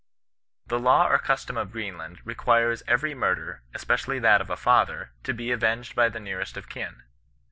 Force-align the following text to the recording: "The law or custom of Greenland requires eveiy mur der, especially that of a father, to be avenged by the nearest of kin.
"The 0.71 0.79
law 0.79 1.07
or 1.07 1.19
custom 1.19 1.57
of 1.57 1.71
Greenland 1.71 2.21
requires 2.25 2.81
eveiy 2.87 3.15
mur 3.15 3.35
der, 3.35 3.61
especially 3.75 4.17
that 4.17 4.41
of 4.41 4.49
a 4.49 4.57
father, 4.57 5.11
to 5.25 5.31
be 5.31 5.51
avenged 5.51 5.95
by 5.95 6.09
the 6.09 6.19
nearest 6.19 6.57
of 6.57 6.67
kin. 6.67 7.03